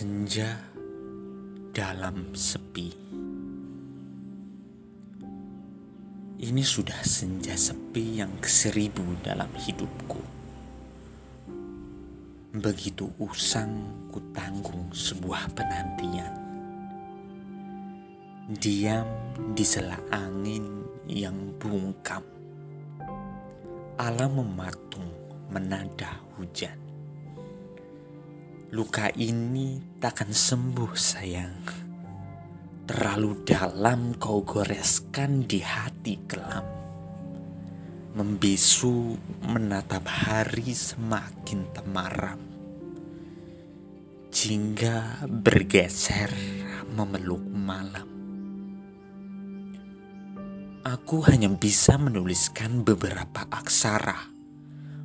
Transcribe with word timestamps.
Senja 0.00 0.56
dalam 1.76 2.32
sepi. 2.32 2.88
Ini 6.40 6.62
sudah 6.64 7.04
senja 7.04 7.52
sepi 7.52 8.16
yang 8.16 8.32
keseribu 8.40 9.04
dalam 9.20 9.52
hidupku. 9.52 10.24
Begitu 12.56 13.12
usang 13.20 14.08
ku 14.08 14.24
tanggung 14.32 14.88
sebuah 14.88 15.52
penantian. 15.52 16.32
Diam 18.56 19.04
di 19.52 19.68
sela 19.68 20.00
angin 20.16 20.80
yang 21.12 21.36
bungkam. 21.60 22.24
Alam 24.00 24.48
mematung 24.48 25.12
menada 25.52 26.24
hujan. 26.40 26.89
Luka 28.70 29.10
ini 29.18 29.82
takkan 29.98 30.30
sembuh 30.30 30.94
sayang. 30.94 31.58
Terlalu 32.86 33.42
dalam 33.42 34.14
kau 34.14 34.46
goreskan 34.46 35.42
di 35.42 35.58
hati 35.58 36.14
kelam. 36.22 36.62
Membisu 38.14 39.18
menatap 39.42 40.06
hari 40.06 40.70
semakin 40.70 41.60
temaram. 41.74 42.38
Jingga 44.30 45.26
bergeser 45.26 46.30
memeluk 46.94 47.42
malam. 47.50 48.06
Aku 50.86 51.26
hanya 51.26 51.50
bisa 51.50 51.98
menuliskan 51.98 52.86
beberapa 52.86 53.50
aksara 53.50 54.30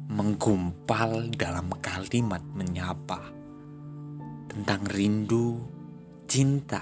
menggumpal 0.06 1.34
dalam 1.34 1.74
kalimat 1.82 2.46
menyapa 2.54 3.45
tentang 4.56 4.88
rindu, 4.88 5.60
cinta, 6.32 6.80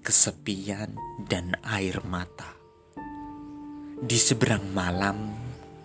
kesepian, 0.00 0.96
dan 1.28 1.52
air 1.60 2.00
mata. 2.08 2.56
Di 4.00 4.16
seberang 4.16 4.72
malam, 4.72 5.36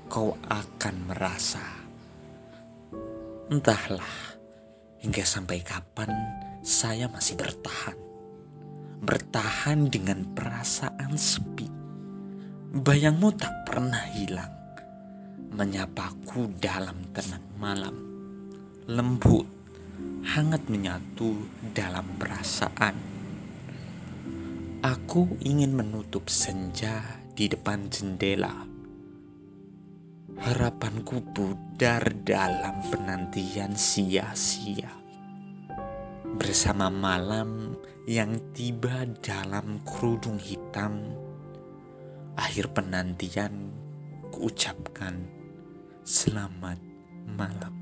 kau 0.08 0.40
akan 0.40 0.96
merasa, 1.12 1.68
entahlah 3.52 4.40
hingga 5.04 5.28
sampai 5.28 5.60
kapan 5.60 6.16
saya 6.64 7.12
masih 7.12 7.36
bertahan, 7.36 8.00
bertahan 9.04 9.92
dengan 9.92 10.32
perasaan 10.32 11.12
sepi. 11.20 11.68
Bayangmu 12.72 13.36
tak 13.36 13.68
pernah 13.68 14.08
hilang, 14.16 14.56
menyapaku 15.60 16.56
dalam 16.56 17.04
tenang 17.12 17.48
malam, 17.60 17.96
lembut 18.88 19.61
hangat 20.22 20.70
menyatu 20.70 21.50
dalam 21.74 22.06
perasaan. 22.16 22.96
Aku 24.82 25.38
ingin 25.42 25.78
menutup 25.78 26.30
senja 26.30 27.22
di 27.34 27.46
depan 27.50 27.90
jendela. 27.90 28.66
Harapanku 30.42 31.22
pudar 31.36 32.02
dalam 32.26 32.82
penantian 32.90 33.78
sia-sia. 33.78 34.90
Bersama 36.38 36.90
malam 36.90 37.78
yang 38.10 38.40
tiba 38.56 39.06
dalam 39.22 39.86
kerudung 39.86 40.42
hitam, 40.42 41.14
akhir 42.34 42.74
penantian 42.74 43.70
kuucapkan 44.34 45.28
selamat 46.02 46.80
malam. 47.28 47.81